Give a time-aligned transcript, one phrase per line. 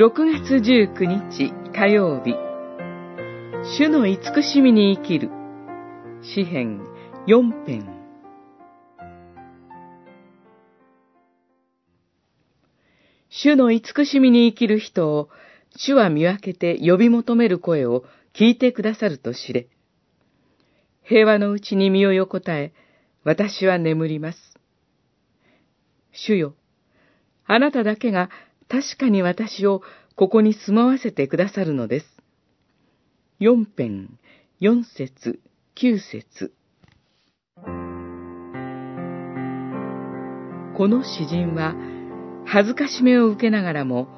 [0.00, 2.34] 6月19日火曜日
[3.76, 5.28] 主の慈しみに生きる
[6.22, 6.80] 詩編
[7.26, 7.86] 4編
[13.28, 15.28] 主の慈しみに生きる人を
[15.76, 19.68] 主は見分けて呼び求める声を聞いてくださると知れ。
[21.02, 22.72] 平和のうちに身を横たえ、
[23.22, 24.38] 私は眠ります。
[26.12, 26.54] 主よ、
[27.44, 28.30] あなただけが
[28.70, 29.82] 確かに私を
[30.14, 32.06] ここに住まわせてくださるのです。
[33.40, 34.18] 四編、
[34.60, 35.40] 四節、
[35.74, 36.52] 九節。
[40.76, 41.74] この詩人は、
[42.46, 44.08] 恥ずかしめを受けながらも、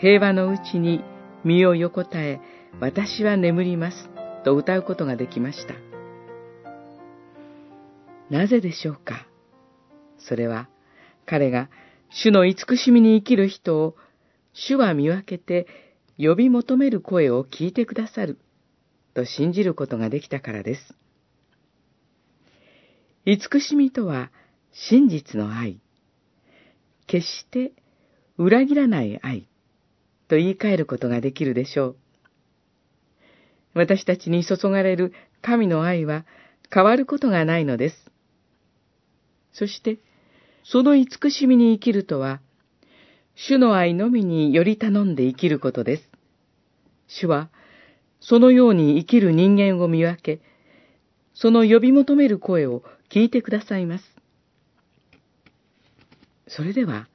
[0.00, 1.02] 平和のうちに
[1.44, 2.40] 身を横たえ、
[2.80, 4.08] 私は眠ります、
[4.44, 5.74] と歌うことができました。
[8.30, 9.26] なぜでしょうか？
[10.18, 10.68] それは、
[11.26, 11.68] 彼が
[12.10, 13.96] 主の慈しみに生きる人を、
[14.52, 15.66] 主は見分けて
[16.18, 18.38] 呼び求める声を聞いてくださる、
[19.14, 20.94] と信じることができたからです。
[23.24, 24.30] 慈しみとは
[24.72, 25.80] 真実の愛。
[27.06, 27.72] 決して
[28.36, 29.48] 裏切らない愛
[30.28, 31.96] と言い換えることができるでしょう。
[33.74, 35.12] 私たちに注がれる
[35.42, 36.24] 神の愛は
[36.72, 37.96] 変わることがないのです。
[39.52, 39.98] そして、
[40.70, 42.42] その慈しみに生きるとは、
[43.34, 46.10] 主の愛のみにより頼んで生きることです。
[47.06, 47.48] 主は、
[48.20, 50.42] そのように生きる人間を見分け、
[51.32, 54.04] その呼び求める声を聞いてくださいます。
[56.48, 57.08] それでは、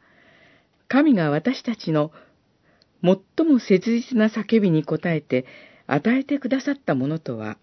[0.88, 2.12] 神が私たちの
[3.04, 5.46] 最も切実な叫びに応えて
[5.86, 7.58] 与えてくださったものとは、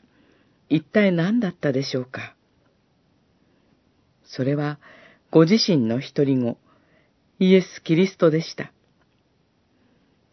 [0.68, 2.36] 一体何だったでしょうか。
[4.22, 4.78] それは、
[5.32, 6.58] ご自身の一人子、
[7.38, 8.72] イエス・キリストでした。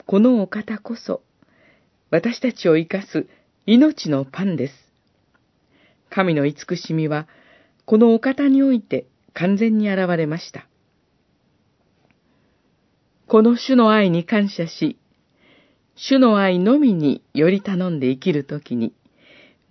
[0.07, 1.21] このお方こそ、
[2.09, 3.27] 私たちを生かす
[3.67, 4.73] 命のパンです。
[6.09, 7.27] 神の慈しみは、
[7.85, 9.05] このお方において
[9.35, 10.67] 完全に現れました。
[13.27, 14.97] この主の愛に感謝し、
[15.95, 18.93] 主の愛のみにより頼んで生きるときに、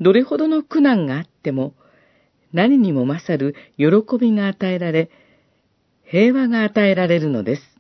[0.01, 1.75] どれほどの苦難があっても、
[2.53, 5.11] 何にも勝る喜びが与えられ、
[6.05, 7.76] 平和が与えられるのです。